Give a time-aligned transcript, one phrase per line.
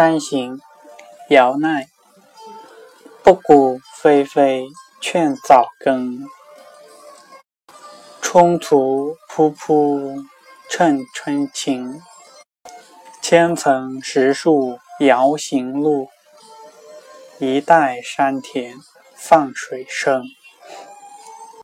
[0.00, 0.58] 山行，
[1.28, 1.86] 姚鼐。
[3.22, 4.64] 不谷霏霏，
[4.98, 6.26] 劝早耕。
[8.22, 10.14] 冲突扑扑，
[10.70, 12.00] 趁春晴。
[13.20, 16.08] 千层石树遥行路，
[17.38, 18.74] 一带山田
[19.14, 20.24] 放水声。